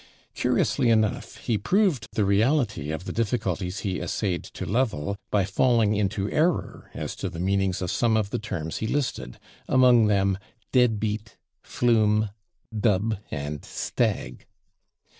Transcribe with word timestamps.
Curiously 0.33 0.89
enough, 0.89 1.37
he 1.37 1.59
proved 1.59 2.07
the 2.13 2.25
reality 2.25 2.89
of 2.89 3.05
the 3.05 3.13
difficulties 3.13 3.81
he 3.81 3.99
essayed 4.01 4.43
to 4.45 4.65
level 4.65 5.15
by 5.29 5.45
falling 5.45 5.93
into 5.93 6.27
error 6.31 6.89
as 6.95 7.15
to 7.17 7.29
the 7.29 7.39
meanings 7.39 7.83
of 7.83 7.91
some 7.91 8.17
of 8.17 8.31
the 8.31 8.39
terms 8.39 8.77
he 8.77 8.87
listed, 8.87 9.37
among 9.67 10.07
them 10.07 10.39
/dead 10.73 10.97
beat/, 10.99 11.37
/flume/, 11.63 12.31
/dub/ 12.75 13.19
and 13.29 13.61
/stag 13.61 14.45